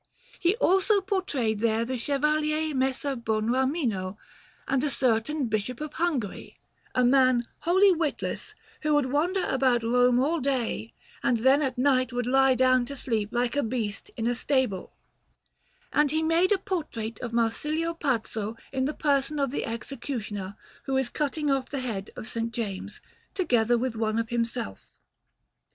He 0.39 0.55
also 0.55 0.99
portrayed 0.99 1.59
there 1.59 1.85
the 1.85 1.95
Chevalier 1.95 2.73
Messer 2.73 3.15
Bonramino, 3.15 4.17
and 4.67 4.83
a 4.83 4.89
certain 4.89 5.45
Bishop 5.45 5.79
of 5.79 5.93
Hungary, 5.93 6.57
a 6.95 7.05
man 7.05 7.47
wholly 7.59 7.91
witless, 7.91 8.55
who 8.81 8.95
would 8.95 9.11
wander 9.11 9.45
about 9.45 9.83
Rome 9.83 10.19
all 10.19 10.39
day, 10.39 10.95
and 11.21 11.37
then 11.45 11.61
at 11.61 11.77
night 11.77 12.11
would 12.11 12.25
lie 12.25 12.55
down 12.55 12.83
to 12.85 12.95
sleep 12.95 13.29
like 13.31 13.55
a 13.55 13.61
beast 13.61 14.09
in 14.17 14.25
a 14.25 14.33
stable; 14.33 14.91
and 15.93 16.09
he 16.09 16.23
made 16.23 16.51
a 16.51 16.57
portrait 16.57 17.19
of 17.19 17.31
Marsilio 17.31 17.93
Pazzo 17.93 18.57
in 18.73 18.85
the 18.85 18.95
person 18.95 19.37
of 19.39 19.51
the 19.51 19.65
executioner 19.65 20.57
who 20.85 20.97
is 20.97 21.09
cutting 21.09 21.51
off 21.51 21.69
the 21.69 21.77
head 21.81 22.09
of 22.15 22.25
S. 22.25 22.35
James, 22.49 23.01
together 23.35 23.77
with 23.77 23.95
one 23.95 24.17
of 24.17 24.29
himself. 24.29 24.81